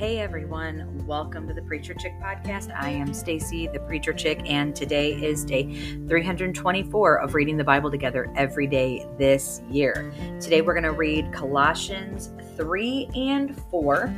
Hey 0.00 0.18
everyone, 0.18 1.06
welcome 1.06 1.46
to 1.46 1.52
the 1.52 1.60
Preacher 1.60 1.92
Chick 1.92 2.18
podcast. 2.22 2.74
I 2.74 2.88
am 2.88 3.12
Stacy, 3.12 3.66
the 3.66 3.80
Preacher 3.80 4.14
Chick, 4.14 4.40
and 4.46 4.74
today 4.74 5.12
is 5.12 5.44
day 5.44 5.74
324 6.08 7.16
of 7.16 7.34
reading 7.34 7.58
the 7.58 7.64
Bible 7.64 7.90
together 7.90 8.32
every 8.34 8.66
day 8.66 9.06
this 9.18 9.60
year. 9.68 10.10
Today 10.40 10.62
we're 10.62 10.72
going 10.72 10.84
to 10.84 10.92
read 10.92 11.30
Colossians 11.34 12.30
3 12.56 13.10
and 13.14 13.54
4, 13.70 14.14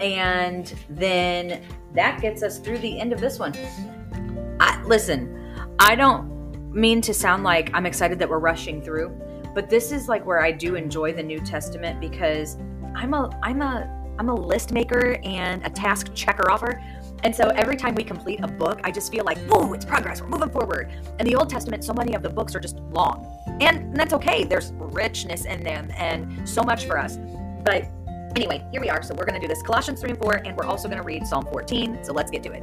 and 0.00 0.74
then 0.90 1.62
that 1.94 2.20
gets 2.20 2.42
us 2.42 2.58
through 2.58 2.78
the 2.78 2.98
end 2.98 3.12
of 3.12 3.20
this 3.20 3.38
one. 3.38 3.54
I, 4.58 4.82
listen, 4.82 5.54
I 5.78 5.94
don't 5.94 6.74
mean 6.74 7.00
to 7.00 7.14
sound 7.14 7.44
like 7.44 7.70
I'm 7.74 7.86
excited 7.86 8.18
that 8.18 8.28
we're 8.28 8.40
rushing 8.40 8.82
through, 8.82 9.16
but 9.54 9.70
this 9.70 9.92
is 9.92 10.08
like 10.08 10.26
where 10.26 10.42
I 10.42 10.50
do 10.50 10.74
enjoy 10.74 11.12
the 11.12 11.22
New 11.22 11.38
Testament 11.38 12.00
because 12.00 12.56
I'm 12.96 13.14
a 13.14 13.30
I'm 13.44 13.62
a 13.62 14.01
I'm 14.18 14.28
a 14.28 14.34
list 14.34 14.72
maker 14.72 15.18
and 15.24 15.64
a 15.64 15.70
task 15.70 16.14
checker 16.14 16.50
offer. 16.50 16.82
And 17.24 17.34
so 17.34 17.48
every 17.48 17.76
time 17.76 17.94
we 17.94 18.02
complete 18.02 18.40
a 18.42 18.48
book, 18.48 18.80
I 18.82 18.90
just 18.90 19.12
feel 19.12 19.24
like, 19.24 19.38
whoa, 19.48 19.72
it's 19.72 19.84
progress. 19.84 20.20
We're 20.20 20.28
moving 20.28 20.50
forward. 20.50 20.92
In 21.20 21.26
the 21.26 21.34
Old 21.36 21.48
Testament, 21.48 21.84
so 21.84 21.92
many 21.92 22.14
of 22.14 22.22
the 22.22 22.28
books 22.28 22.54
are 22.54 22.60
just 22.60 22.78
long. 22.90 23.26
And 23.60 23.94
that's 23.96 24.12
okay. 24.14 24.44
There's 24.44 24.72
richness 24.74 25.44
in 25.44 25.62
them 25.62 25.90
and 25.96 26.48
so 26.48 26.62
much 26.62 26.86
for 26.86 26.98
us. 26.98 27.18
But 27.64 27.84
anyway, 28.34 28.66
here 28.72 28.80
we 28.80 28.90
are. 28.90 29.02
So 29.02 29.14
we're 29.14 29.24
going 29.24 29.40
to 29.40 29.46
do 29.46 29.52
this 29.52 29.62
Colossians 29.62 30.00
3 30.00 30.10
and 30.10 30.18
4, 30.18 30.34
and 30.44 30.56
we're 30.56 30.66
also 30.66 30.88
going 30.88 30.98
to 30.98 31.04
read 31.04 31.26
Psalm 31.26 31.44
14. 31.46 32.04
So 32.04 32.12
let's 32.12 32.30
get 32.30 32.42
to 32.42 32.52
it. 32.52 32.62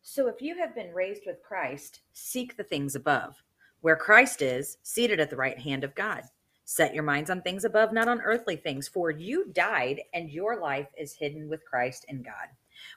So 0.00 0.28
if 0.28 0.40
you 0.40 0.56
have 0.56 0.74
been 0.74 0.94
raised 0.94 1.24
with 1.26 1.42
Christ, 1.46 2.00
seek 2.14 2.56
the 2.56 2.64
things 2.64 2.94
above, 2.94 3.42
where 3.82 3.96
Christ 3.96 4.40
is, 4.40 4.78
seated 4.82 5.20
at 5.20 5.28
the 5.28 5.36
right 5.36 5.58
hand 5.58 5.84
of 5.84 5.94
God. 5.94 6.22
Set 6.68 6.94
your 6.94 7.04
minds 7.04 7.30
on 7.30 7.42
things 7.42 7.64
above, 7.64 7.92
not 7.92 8.08
on 8.08 8.20
earthly 8.22 8.56
things, 8.56 8.88
for 8.88 9.08
you 9.08 9.46
died, 9.52 10.00
and 10.12 10.28
your 10.28 10.60
life 10.60 10.88
is 10.98 11.14
hidden 11.14 11.48
with 11.48 11.64
Christ 11.64 12.04
in 12.08 12.22
God. 12.22 12.48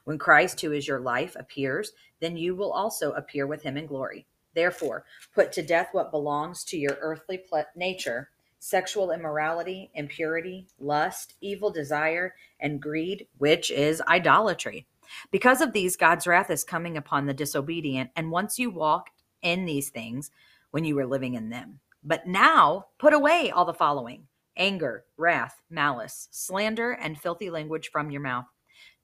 When 0.02 0.18
Christ, 0.18 0.60
who 0.60 0.72
is 0.72 0.88
your 0.88 0.98
life, 0.98 1.36
appears, 1.38 1.92
then 2.18 2.36
you 2.36 2.56
will 2.56 2.72
also 2.72 3.12
appear 3.12 3.46
with 3.46 3.62
him 3.62 3.76
in 3.76 3.86
glory. 3.86 4.26
Therefore, 4.54 5.04
put 5.32 5.52
to 5.52 5.62
death 5.62 5.90
what 5.92 6.10
belongs 6.10 6.64
to 6.64 6.76
your 6.76 6.98
earthly 7.00 7.40
nature 7.76 8.30
sexual 8.58 9.12
immorality, 9.12 9.88
impurity, 9.94 10.66
lust, 10.80 11.34
evil 11.40 11.70
desire, 11.70 12.34
and 12.58 12.82
greed, 12.82 13.26
which 13.38 13.70
is 13.70 14.02
idolatry. 14.02 14.84
Because 15.30 15.60
of 15.60 15.72
these, 15.72 15.96
God's 15.96 16.26
wrath 16.26 16.50
is 16.50 16.64
coming 16.64 16.96
upon 16.96 17.24
the 17.24 17.32
disobedient. 17.32 18.10
And 18.16 18.32
once 18.32 18.58
you 18.58 18.68
walked 18.68 19.12
in 19.40 19.64
these 19.64 19.90
things, 19.90 20.30
when 20.72 20.84
you 20.84 20.94
were 20.96 21.06
living 21.06 21.34
in 21.34 21.50
them. 21.50 21.80
But 22.02 22.26
now 22.26 22.86
put 22.98 23.12
away 23.12 23.50
all 23.50 23.64
the 23.64 23.74
following 23.74 24.26
anger, 24.56 25.04
wrath, 25.16 25.62
malice, 25.70 26.28
slander, 26.30 26.92
and 26.92 27.18
filthy 27.18 27.48
language 27.50 27.90
from 27.90 28.10
your 28.10 28.20
mouth. 28.20 28.46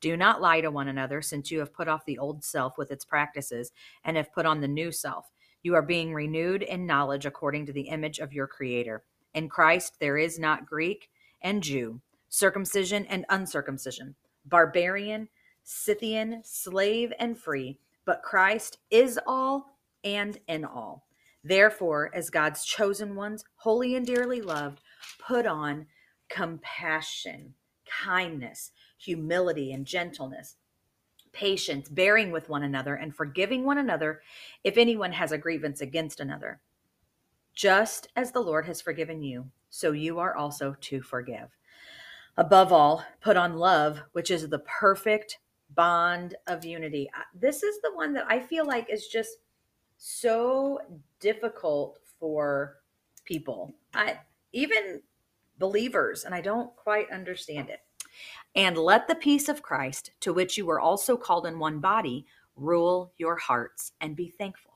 Do 0.01 0.17
not 0.17 0.43
lie 0.43 0.61
to 0.61 0.71
one 0.71 0.89
another, 0.89 1.23
since 1.23 1.51
you 1.51 1.61
have 1.61 1.73
put 1.73 1.89
off 1.89 2.05
the 2.05 2.19
old 2.19 2.45
self 2.45 2.77
with 2.77 2.91
its 2.91 3.05
practices 3.05 3.73
and 4.05 4.17
have 4.17 4.33
put 4.33 4.45
on 4.45 4.61
the 4.61 4.69
new 4.69 4.93
self. 4.93 5.31
You 5.63 5.75
are 5.75 5.83
being 5.83 6.13
renewed 6.13 6.63
in 6.63 6.87
knowledge 6.87 7.25
according 7.25 7.67
to 7.67 7.73
the 7.73 7.89
image 7.89 8.19
of 8.19 8.33
your 8.33 8.47
Creator. 8.47 9.03
In 9.35 9.49
Christ, 9.49 9.95
there 9.99 10.19
is 10.19 10.39
not 10.39 10.67
Greek 10.67 11.09
and 11.41 11.63
Jew, 11.63 12.01
circumcision 12.29 13.07
and 13.07 13.25
uncircumcision, 13.31 14.15
barbarian, 14.45 15.29
Scythian, 15.65 16.43
slave 16.45 17.13
and 17.19 17.37
free, 17.37 17.79
but 18.05 18.23
Christ 18.23 18.79
is 18.91 19.19
all 19.27 19.79
and 20.05 20.39
in 20.47 20.65
all. 20.65 21.06
Therefore, 21.49 22.11
as 22.13 22.29
God's 22.29 22.65
chosen 22.65 23.15
ones, 23.15 23.45
holy 23.55 23.95
and 23.95 24.05
dearly 24.05 24.41
loved, 24.41 24.81
put 25.21 25.47
on 25.47 25.87
compassion, 26.29 27.55
kindness, 28.05 28.73
humility, 28.99 29.73
and 29.73 29.87
gentleness, 29.87 30.57
patience, 31.33 31.89
bearing 31.89 32.33
with 32.33 32.49
one 32.49 32.65
another, 32.65 32.97
and 32.97 33.15
forgiving 33.15 33.65
one 33.65 33.79
another 33.79 34.23
if 34.65 34.77
anyone 34.77 35.13
has 35.13 35.31
a 35.31 35.39
grievance 35.39 35.81
against 35.81 36.19
another. 36.19 36.61
Just 37.55 38.09
as 38.17 38.33
the 38.33 38.41
Lord 38.41 38.67
has 38.67 38.81
forgiven 38.81 39.23
you, 39.23 39.49
so 39.71 39.93
you 39.93 40.19
are 40.19 40.35
also 40.35 40.75
to 40.81 41.01
forgive. 41.01 41.57
Above 42.37 42.73
all, 42.73 43.05
put 43.21 43.37
on 43.37 43.57
love, 43.57 44.03
which 44.13 44.33
is 44.33 44.49
the 44.49 44.59
perfect 44.61 45.39
bond 45.71 46.35
of 46.49 46.65
unity. 46.65 47.09
Uh, 47.17 47.23
this 47.35 47.63
is 47.63 47.81
the 47.83 47.95
one 47.95 48.15
that 48.15 48.27
I 48.29 48.41
feel 48.41 48.67
like 48.67 48.91
is 48.91 49.07
just 49.07 49.39
so 49.97 50.81
difficult 51.21 51.99
for 52.19 52.77
people, 53.25 53.75
I, 53.95 54.19
even 54.53 55.03
believers, 55.59 56.25
and 56.25 56.35
I 56.35 56.41
don't 56.41 56.75
quite 56.77 57.11
understand 57.11 57.71
it. 57.71 57.81
And 58.55 58.79
let 58.79 59.09
the 59.09 59.15
peace 59.15 59.49
of 59.49 59.63
Christ, 59.63 60.13
to 60.21 60.33
which 60.33 60.57
you 60.57 60.67
were 60.67 60.81
also 60.81 61.17
called 61.17 61.47
in 61.47 61.59
one 61.59 61.81
body, 61.81 62.27
rule 62.57 63.13
your 63.19 63.37
hearts 63.37 63.93
and 64.01 64.17
be 64.17 64.29
thankful. 64.31 64.73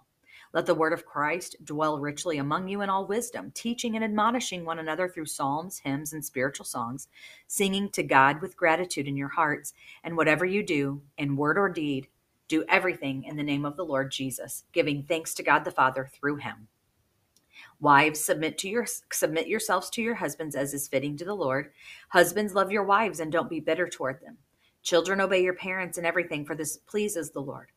Let 0.52 0.66
the 0.66 0.74
word 0.74 0.92
of 0.92 1.06
Christ 1.06 1.56
dwell 1.64 2.00
richly 2.00 2.38
among 2.38 2.66
you 2.68 2.80
in 2.80 2.90
all 2.90 3.06
wisdom, 3.06 3.52
teaching 3.54 3.94
and 3.94 4.04
admonishing 4.04 4.64
one 4.64 4.80
another 4.80 5.08
through 5.08 5.26
psalms, 5.26 5.78
hymns, 5.78 6.12
and 6.12 6.24
spiritual 6.24 6.66
songs, 6.66 7.06
singing 7.46 7.88
to 7.90 8.02
God 8.02 8.40
with 8.42 8.56
gratitude 8.56 9.06
in 9.06 9.16
your 9.16 9.28
hearts. 9.28 9.72
And 10.02 10.16
whatever 10.16 10.44
you 10.44 10.64
do, 10.64 11.02
in 11.16 11.36
word 11.36 11.56
or 11.56 11.68
deed, 11.68 12.08
do 12.50 12.64
everything 12.68 13.22
in 13.22 13.36
the 13.36 13.44
name 13.44 13.64
of 13.64 13.76
the 13.76 13.84
Lord 13.84 14.10
Jesus, 14.10 14.64
giving 14.72 15.04
thanks 15.04 15.34
to 15.34 15.42
God 15.44 15.64
the 15.64 15.70
Father 15.70 16.10
through 16.12 16.36
him. 16.36 16.66
Wives, 17.78 18.22
submit 18.22 18.58
to 18.58 18.68
your 18.68 18.86
submit 19.12 19.46
yourselves 19.46 19.88
to 19.90 20.02
your 20.02 20.16
husbands 20.16 20.56
as 20.56 20.74
is 20.74 20.88
fitting 20.88 21.16
to 21.16 21.24
the 21.24 21.34
Lord. 21.34 21.70
Husbands, 22.08 22.52
love 22.52 22.72
your 22.72 22.82
wives 22.82 23.20
and 23.20 23.30
don't 23.30 23.48
be 23.48 23.60
bitter 23.60 23.86
toward 23.86 24.20
them. 24.20 24.36
Children, 24.82 25.20
obey 25.20 25.42
your 25.44 25.54
parents 25.54 25.96
in 25.96 26.04
everything, 26.04 26.44
for 26.44 26.56
this 26.56 26.76
pleases 26.76 27.30
the 27.30 27.40
Lord. 27.40 27.68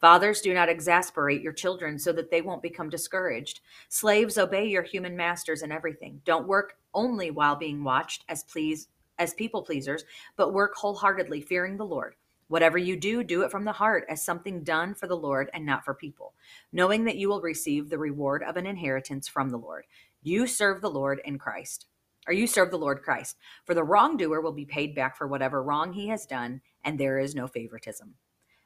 Fathers, 0.00 0.40
do 0.40 0.52
not 0.52 0.68
exasperate 0.68 1.40
your 1.40 1.52
children 1.52 1.96
so 1.96 2.12
that 2.12 2.30
they 2.30 2.42
won't 2.42 2.62
become 2.62 2.90
discouraged. 2.90 3.60
Slaves, 3.88 4.38
obey 4.38 4.66
your 4.66 4.82
human 4.82 5.16
masters 5.16 5.62
in 5.62 5.70
everything. 5.70 6.20
Don't 6.24 6.48
work 6.48 6.78
only 6.94 7.30
while 7.30 7.56
being 7.56 7.84
watched 7.84 8.24
as 8.28 8.42
please 8.44 8.88
as 9.18 9.34
people 9.34 9.62
pleasers, 9.62 10.04
but 10.36 10.52
work 10.52 10.74
wholeheartedly, 10.74 11.40
fearing 11.42 11.76
the 11.76 11.86
Lord. 11.86 12.16
Whatever 12.48 12.78
you 12.78 12.96
do, 12.96 13.24
do 13.24 13.42
it 13.42 13.50
from 13.50 13.64
the 13.64 13.72
heart 13.72 14.04
as 14.08 14.22
something 14.22 14.62
done 14.62 14.94
for 14.94 15.06
the 15.08 15.16
Lord 15.16 15.50
and 15.52 15.66
not 15.66 15.84
for 15.84 15.94
people, 15.94 16.34
knowing 16.72 17.04
that 17.04 17.16
you 17.16 17.28
will 17.28 17.40
receive 17.40 17.88
the 17.88 17.98
reward 17.98 18.42
of 18.44 18.56
an 18.56 18.66
inheritance 18.66 19.26
from 19.26 19.50
the 19.50 19.56
Lord. 19.56 19.84
You 20.22 20.46
serve 20.46 20.80
the 20.80 20.90
Lord 20.90 21.20
in 21.24 21.38
Christ, 21.38 21.86
or 22.26 22.32
you 22.32 22.46
serve 22.46 22.70
the 22.70 22.78
Lord 22.78 23.02
Christ. 23.02 23.36
For 23.64 23.74
the 23.74 23.82
wrongdoer 23.82 24.40
will 24.40 24.52
be 24.52 24.64
paid 24.64 24.94
back 24.94 25.16
for 25.16 25.26
whatever 25.26 25.62
wrong 25.62 25.92
he 25.92 26.08
has 26.08 26.24
done, 26.24 26.60
and 26.84 26.98
there 26.98 27.18
is 27.18 27.34
no 27.34 27.48
favoritism. 27.48 28.14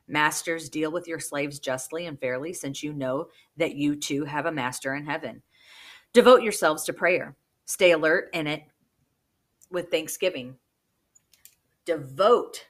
Masters, 0.07 0.69
deal 0.69 0.91
with 0.91 1.07
your 1.07 1.21
slaves 1.21 1.59
justly 1.59 2.07
and 2.07 2.21
fairly, 2.21 2.53
since 2.53 2.83
you 2.83 2.93
know 2.93 3.29
that 3.57 3.77
you 3.77 3.97
too 3.97 4.25
have 4.25 4.45
a 4.45 4.53
master 4.53 4.95
in 4.95 5.07
heaven. 5.07 5.43
Devote 6.13 6.43
yourselves 6.43 6.85
to 6.85 6.93
prayer. 6.93 7.37
Stay 7.65 7.93
alert 7.93 8.29
in 8.35 8.47
it 8.47 8.65
with 9.71 9.91
thanksgiving. 9.91 10.57
Devote 11.87 12.67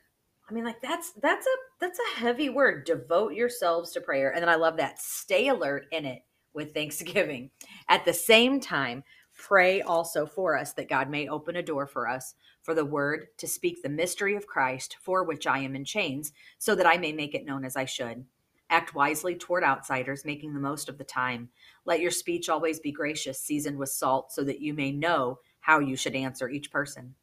I 0.51 0.53
mean, 0.53 0.65
like 0.65 0.83
that's 0.83 1.13
that's 1.13 1.47
a 1.47 1.57
that's 1.79 1.99
a 1.99 2.19
heavy 2.19 2.49
word. 2.49 2.85
Devote 2.85 3.35
yourselves 3.35 3.93
to 3.93 4.01
prayer. 4.01 4.33
And 4.33 4.43
then 4.43 4.49
I 4.49 4.57
love 4.57 4.77
that. 4.79 5.01
Stay 5.01 5.49
alert 5.49 5.87
in 5.93 6.05
it 6.05 6.23
with 6.55 6.75
thanksgiving. 6.75 7.51
At 7.89 8.05
the 8.05 8.13
same 8.13 8.59
time, 8.59 9.05
pray 9.35 9.81
also 9.81 10.27
for 10.27 10.59
us 10.59 10.73
that 10.73 10.89
God 10.89 11.09
may 11.09 11.29
open 11.29 11.57
a 11.57 11.63
door 11.63 11.87
for 11.87 12.09
us 12.09 12.35
for 12.63 12.75
the 12.75 12.85
word 12.85 13.29
to 13.39 13.47
speak 13.47 13.83
the 13.83 13.89
mystery 13.89 14.35
of 14.35 14.47
Christ, 14.47 14.97
for 15.01 15.23
which 15.25 15.47
I 15.47 15.61
am 15.61 15.77
in 15.77 15.85
chains, 15.85 16.33
so 16.59 16.75
that 16.75 16.87
I 16.87 16.97
may 16.97 17.13
make 17.13 17.35
it 17.35 17.47
known 17.47 17.65
as 17.65 17.77
I 17.77 17.85
should. 17.85 18.25
Act 18.69 18.95
wisely 18.95 19.37
toward 19.37 19.65
outsiders, 19.65 20.25
making 20.25 20.53
the 20.53 20.61
most 20.61 20.89
of 20.89 20.99
the 20.99 21.05
time. 21.05 21.49
Let 21.85 22.01
your 22.01 22.11
speech 22.11 22.49
always 22.49 22.81
be 22.81 22.93
gracious, 22.93 23.41
seasoned 23.41 23.79
with 23.79 23.89
salt, 23.89 24.33
so 24.33 24.45
that 24.45 24.61
you 24.61 24.75
may 24.75 24.91
know 24.93 25.39
how 25.61 25.79
you 25.79 25.97
should 25.97 26.15
answer 26.15 26.49
each 26.49 26.71
person. 26.71 27.15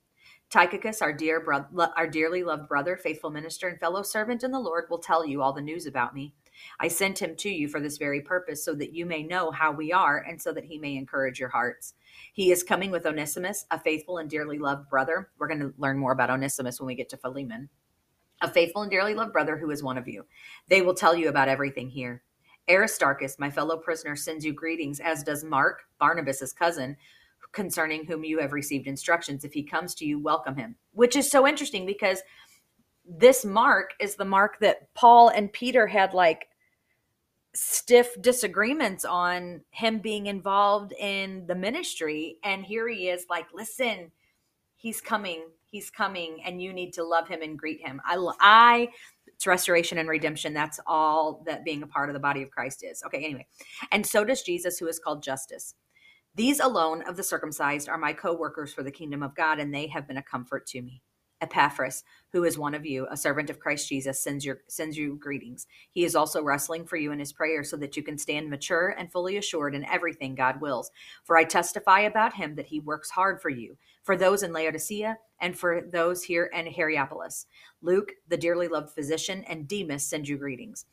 Tychicus, 0.49 1.01
our 1.01 1.11
dear 1.11 1.41
bro- 1.41 1.65
our 1.97 2.07
dearly 2.07 2.43
loved 2.43 2.69
brother, 2.69 2.95
faithful 2.95 3.29
minister, 3.29 3.67
and 3.67 3.79
fellow 3.79 4.01
servant 4.01 4.43
in 4.43 4.51
the 4.51 4.59
Lord, 4.59 4.85
will 4.89 4.97
tell 4.97 5.25
you 5.25 5.41
all 5.41 5.51
the 5.51 5.61
news 5.61 5.85
about 5.85 6.15
me. 6.15 6.33
I 6.79 6.87
sent 6.87 7.21
him 7.21 7.35
to 7.35 7.49
you 7.49 7.67
for 7.67 7.79
this 7.79 7.97
very 7.97 8.21
purpose, 8.21 8.63
so 8.63 8.73
that 8.75 8.93
you 8.93 9.05
may 9.05 9.23
know 9.23 9.51
how 9.51 9.71
we 9.71 9.91
are, 9.91 10.19
and 10.19 10.41
so 10.41 10.53
that 10.53 10.63
he 10.63 10.79
may 10.79 10.95
encourage 10.95 11.39
your 11.39 11.49
hearts. 11.49 11.93
He 12.33 12.51
is 12.51 12.63
coming 12.63 12.91
with 12.91 13.05
Onesimus, 13.05 13.65
a 13.71 13.79
faithful 13.79 14.19
and 14.19 14.29
dearly 14.29 14.57
loved 14.57 14.89
brother. 14.89 15.29
We're 15.37 15.49
going 15.49 15.59
to 15.59 15.73
learn 15.77 15.97
more 15.97 16.13
about 16.13 16.29
Onesimus 16.29 16.79
when 16.79 16.87
we 16.87 16.95
get 16.95 17.09
to 17.09 17.17
Philemon. 17.17 17.69
A 18.41 18.49
faithful 18.49 18.83
and 18.83 18.91
dearly 18.91 19.13
loved 19.13 19.33
brother 19.33 19.57
who 19.57 19.71
is 19.71 19.83
one 19.83 19.97
of 19.97 20.07
you. 20.07 20.25
They 20.69 20.81
will 20.81 20.93
tell 20.93 21.15
you 21.15 21.27
about 21.27 21.49
everything 21.49 21.89
here. 21.89 22.23
Aristarchus, 22.69 23.39
my 23.39 23.49
fellow 23.49 23.77
prisoner, 23.77 24.15
sends 24.15 24.45
you 24.45 24.53
greetings, 24.53 24.99
as 24.99 25.23
does 25.23 25.43
Mark, 25.43 25.83
Barnabas's 25.99 26.53
cousin, 26.53 26.97
concerning 27.51 28.05
whom 28.05 28.23
you 28.23 28.39
have 28.39 28.53
received 28.53 28.87
instructions. 28.87 29.43
If 29.43 29.53
he 29.53 29.63
comes 29.63 29.95
to 29.95 30.05
you, 30.05 30.19
welcome 30.19 30.55
him. 30.55 30.75
Which 30.93 31.15
is 31.15 31.29
so 31.29 31.47
interesting 31.47 31.85
because 31.85 32.21
this 33.05 33.45
mark 33.45 33.91
is 33.99 34.15
the 34.15 34.25
mark 34.25 34.59
that 34.59 34.93
Paul 34.93 35.29
and 35.29 35.51
Peter 35.51 35.87
had 35.87 36.13
like 36.13 36.47
stiff 37.53 38.21
disagreements 38.21 39.05
on 39.05 39.61
him 39.71 39.99
being 39.99 40.27
involved 40.27 40.93
in 40.99 41.45
the 41.47 41.55
ministry. 41.55 42.37
And 42.43 42.65
here 42.65 42.87
he 42.87 43.09
is 43.09 43.25
like, 43.29 43.47
listen, 43.53 44.11
he's 44.77 45.01
coming 45.01 45.43
he's 45.69 45.89
coming 45.89 46.41
and 46.45 46.61
you 46.61 46.71
need 46.71 46.93
to 46.93 47.03
love 47.03 47.27
him 47.27 47.41
and 47.41 47.59
greet 47.59 47.81
him 47.81 48.01
i 48.05 48.15
i 48.39 48.87
it's 49.27 49.45
restoration 49.45 49.97
and 49.97 50.07
redemption 50.07 50.53
that's 50.53 50.79
all 50.87 51.43
that 51.45 51.65
being 51.65 51.83
a 51.83 51.87
part 51.87 52.09
of 52.09 52.13
the 52.13 52.19
body 52.19 52.41
of 52.41 52.49
christ 52.49 52.83
is 52.83 53.03
okay 53.03 53.23
anyway 53.23 53.45
and 53.91 54.05
so 54.05 54.23
does 54.23 54.41
jesus 54.43 54.77
who 54.77 54.87
is 54.87 54.99
called 54.99 55.21
Justus 55.21 55.75
these 56.37 56.61
alone 56.61 57.01
of 57.01 57.17
the 57.17 57.23
circumcised 57.23 57.89
are 57.89 57.97
my 57.97 58.13
co-workers 58.13 58.73
for 58.73 58.83
the 58.83 58.91
kingdom 58.91 59.21
of 59.21 59.35
god 59.35 59.59
and 59.59 59.73
they 59.73 59.87
have 59.87 60.07
been 60.07 60.17
a 60.17 60.23
comfort 60.23 60.65
to 60.65 60.81
me 60.81 61.01
Epaphras, 61.41 62.03
who 62.31 62.43
is 62.43 62.57
one 62.57 62.73
of 62.73 62.85
you, 62.85 63.07
a 63.11 63.17
servant 63.17 63.49
of 63.49 63.59
Christ 63.59 63.87
Jesus, 63.87 64.19
sends 64.19 64.45
your 64.45 64.61
sends 64.67 64.97
you 64.97 65.15
greetings. 65.15 65.67
He 65.91 66.03
is 66.03 66.15
also 66.15 66.41
wrestling 66.41 66.85
for 66.85 66.97
you 66.97 67.11
in 67.11 67.19
his 67.19 67.33
prayer 67.33 67.63
so 67.63 67.77
that 67.77 67.95
you 67.95 68.03
can 68.03 68.17
stand 68.17 68.49
mature 68.49 68.95
and 68.97 69.11
fully 69.11 69.37
assured 69.37 69.75
in 69.75 69.85
everything 69.85 70.35
God 70.35 70.59
wills. 70.61 70.91
For 71.23 71.37
I 71.37 71.43
testify 71.43 72.01
about 72.01 72.33
him 72.33 72.55
that 72.55 72.67
he 72.67 72.79
works 72.79 73.11
hard 73.11 73.41
for 73.41 73.49
you, 73.49 73.77
for 74.03 74.17
those 74.17 74.43
in 74.43 74.51
Laodicea 74.51 75.17
and 75.39 75.57
for 75.57 75.81
those 75.81 76.23
here 76.23 76.45
in 76.45 76.65
Hierapolis. 76.65 77.45
Luke, 77.81 78.13
the 78.27 78.37
dearly 78.37 78.67
loved 78.67 78.91
physician, 78.91 79.43
and 79.47 79.67
Demas 79.67 80.03
send 80.03 80.27
you 80.27 80.37
greetings. 80.37 80.85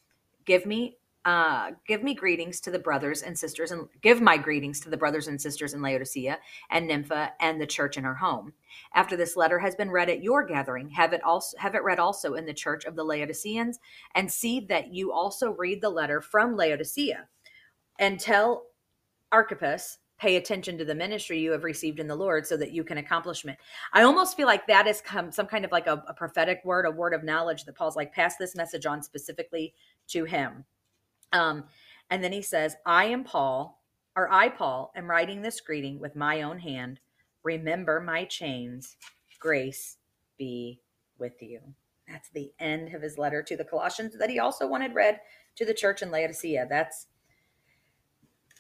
Give 0.44 0.66
me 0.66 0.98
uh, 1.24 1.70
give 1.86 2.02
me 2.02 2.14
greetings 2.14 2.60
to 2.60 2.70
the 2.70 2.78
brothers 2.78 3.22
and 3.22 3.38
sisters 3.38 3.70
and 3.70 3.88
give 4.02 4.20
my 4.20 4.36
greetings 4.36 4.78
to 4.80 4.90
the 4.90 4.96
brothers 4.96 5.26
and 5.26 5.40
sisters 5.40 5.72
in 5.72 5.80
Laodicea 5.80 6.38
and 6.70 6.86
Nympha 6.86 7.32
and 7.40 7.58
the 7.60 7.66
church 7.66 7.96
in 7.96 8.04
her 8.04 8.14
home. 8.14 8.52
After 8.94 9.16
this 9.16 9.36
letter 9.36 9.58
has 9.58 9.74
been 9.74 9.90
read 9.90 10.10
at 10.10 10.22
your 10.22 10.44
gathering, 10.44 10.90
have 10.90 11.14
it 11.14 11.22
also 11.22 11.56
have 11.58 11.74
it 11.74 11.82
read 11.82 11.98
also 11.98 12.34
in 12.34 12.44
the 12.44 12.52
church 12.52 12.84
of 12.84 12.94
the 12.94 13.04
Laodiceans, 13.04 13.78
and 14.14 14.30
see 14.30 14.60
that 14.68 14.92
you 14.92 15.12
also 15.12 15.52
read 15.52 15.80
the 15.80 15.90
letter 15.90 16.20
from 16.20 16.56
Laodicea, 16.56 17.26
and 17.98 18.20
tell 18.20 18.66
Archippus 19.32 19.98
pay 20.18 20.36
attention 20.36 20.78
to 20.78 20.84
the 20.84 20.94
ministry 20.94 21.40
you 21.40 21.50
have 21.50 21.64
received 21.64 21.98
in 21.98 22.06
the 22.06 22.14
Lord 22.14 22.46
so 22.46 22.56
that 22.56 22.70
you 22.70 22.84
can 22.84 22.98
accomplish 22.98 23.44
it. 23.44 23.56
I 23.92 24.02
almost 24.02 24.36
feel 24.36 24.46
like 24.46 24.66
that 24.68 24.86
is 24.86 25.00
come 25.00 25.32
some 25.32 25.46
kind 25.46 25.64
of 25.64 25.72
like 25.72 25.86
a, 25.86 26.04
a 26.06 26.14
prophetic 26.14 26.60
word, 26.64 26.86
a 26.86 26.90
word 26.90 27.14
of 27.14 27.24
knowledge 27.24 27.64
that 27.64 27.74
Paul's 27.74 27.96
like 27.96 28.12
pass 28.12 28.36
this 28.36 28.54
message 28.54 28.86
on 28.86 29.02
specifically 29.02 29.74
to 30.08 30.24
him 30.24 30.64
um, 31.34 31.64
and 32.10 32.22
then 32.22 32.32
he 32.32 32.40
says, 32.40 32.76
I 32.86 33.06
am 33.06 33.24
Paul, 33.24 33.82
or 34.16 34.32
I, 34.32 34.48
Paul, 34.48 34.92
am 34.96 35.10
writing 35.10 35.42
this 35.42 35.60
greeting 35.60 35.98
with 35.98 36.16
my 36.16 36.42
own 36.42 36.60
hand. 36.60 37.00
Remember 37.42 38.00
my 38.00 38.24
chains. 38.24 38.96
Grace 39.40 39.98
be 40.38 40.80
with 41.18 41.42
you. 41.42 41.60
That's 42.08 42.30
the 42.30 42.52
end 42.60 42.94
of 42.94 43.02
his 43.02 43.18
letter 43.18 43.42
to 43.42 43.56
the 43.56 43.64
Colossians 43.64 44.16
that 44.18 44.30
he 44.30 44.38
also 44.38 44.66
wanted 44.66 44.94
read 44.94 45.20
to 45.56 45.64
the 45.64 45.74
church 45.74 46.02
in 46.02 46.10
Laodicea. 46.10 46.66
That's, 46.70 47.08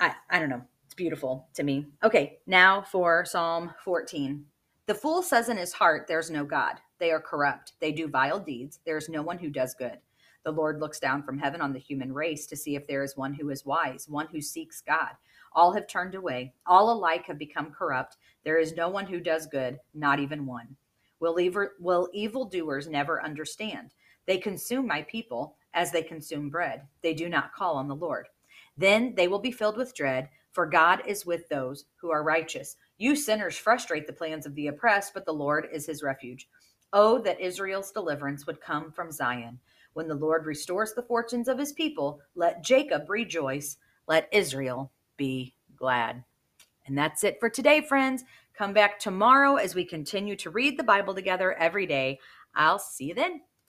I, 0.00 0.14
I 0.28 0.40
don't 0.40 0.50
know. 0.50 0.62
It's 0.84 0.94
beautiful 0.94 1.48
to 1.54 1.62
me. 1.62 1.86
Okay, 2.02 2.38
now 2.46 2.82
for 2.82 3.24
Psalm 3.24 3.72
14. 3.84 4.44
The 4.86 4.94
fool 4.94 5.22
says 5.22 5.48
in 5.48 5.56
his 5.56 5.72
heart, 5.72 6.06
There's 6.08 6.30
no 6.30 6.44
God. 6.44 6.74
They 6.98 7.10
are 7.10 7.20
corrupt. 7.20 7.74
They 7.80 7.92
do 7.92 8.08
vile 8.08 8.40
deeds. 8.40 8.80
There 8.84 8.96
is 8.96 9.08
no 9.08 9.22
one 9.22 9.38
who 9.38 9.48
does 9.48 9.74
good. 9.74 9.98
The 10.44 10.52
Lord 10.52 10.80
looks 10.80 11.00
down 11.00 11.22
from 11.22 11.38
heaven 11.38 11.60
on 11.60 11.72
the 11.72 11.78
human 11.78 12.12
race 12.12 12.46
to 12.46 12.56
see 12.56 12.76
if 12.76 12.86
there 12.86 13.02
is 13.02 13.16
one 13.16 13.34
who 13.34 13.50
is 13.50 13.64
wise, 13.64 14.08
one 14.08 14.28
who 14.30 14.40
seeks 14.40 14.80
God. 14.80 15.12
All 15.52 15.72
have 15.72 15.86
turned 15.86 16.14
away. 16.14 16.52
All 16.66 16.92
alike 16.92 17.26
have 17.26 17.38
become 17.38 17.70
corrupt. 17.70 18.16
There 18.44 18.58
is 18.58 18.76
no 18.76 18.88
one 18.88 19.06
who 19.06 19.20
does 19.20 19.46
good, 19.46 19.78
not 19.94 20.20
even 20.20 20.46
one. 20.46 20.76
Will, 21.20 21.40
evil, 21.40 21.68
will 21.80 22.08
evildoers 22.12 22.88
never 22.88 23.22
understand? 23.24 23.94
They 24.26 24.38
consume 24.38 24.86
my 24.86 25.02
people 25.02 25.56
as 25.72 25.90
they 25.90 26.02
consume 26.02 26.50
bread. 26.50 26.82
They 27.02 27.14
do 27.14 27.28
not 27.28 27.52
call 27.54 27.76
on 27.76 27.88
the 27.88 27.94
Lord. 27.94 28.28
Then 28.76 29.14
they 29.14 29.28
will 29.28 29.38
be 29.38 29.52
filled 29.52 29.76
with 29.76 29.94
dread, 29.94 30.28
for 30.52 30.66
God 30.66 31.02
is 31.06 31.24
with 31.24 31.48
those 31.48 31.84
who 31.96 32.10
are 32.10 32.22
righteous. 32.22 32.76
You 32.98 33.16
sinners 33.16 33.56
frustrate 33.56 34.06
the 34.06 34.12
plans 34.12 34.46
of 34.46 34.54
the 34.54 34.68
oppressed, 34.68 35.14
but 35.14 35.24
the 35.24 35.32
Lord 35.32 35.68
is 35.72 35.86
his 35.86 36.02
refuge. 36.02 36.48
Oh, 36.92 37.18
that 37.22 37.40
Israel's 37.40 37.90
deliverance 37.90 38.46
would 38.46 38.60
come 38.60 38.92
from 38.92 39.10
Zion. 39.10 39.58
When 39.94 40.08
the 40.08 40.14
Lord 40.14 40.44
restores 40.44 40.92
the 40.92 41.02
fortunes 41.02 41.48
of 41.48 41.58
his 41.58 41.72
people, 41.72 42.20
let 42.34 42.62
Jacob 42.62 43.08
rejoice, 43.08 43.78
let 44.06 44.28
Israel 44.32 44.92
be 45.16 45.54
glad. 45.76 46.22
And 46.86 46.98
that's 46.98 47.24
it 47.24 47.38
for 47.40 47.48
today, 47.48 47.80
friends. 47.80 48.24
Come 48.56 48.72
back 48.72 48.98
tomorrow 48.98 49.56
as 49.56 49.74
we 49.74 49.84
continue 49.84 50.36
to 50.36 50.50
read 50.50 50.78
the 50.78 50.84
Bible 50.84 51.14
together 51.14 51.54
every 51.54 51.86
day. 51.86 52.18
I'll 52.54 52.78
see 52.78 53.06
you 53.06 53.14
then. 53.14 53.40